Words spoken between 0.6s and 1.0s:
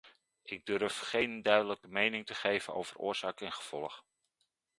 durf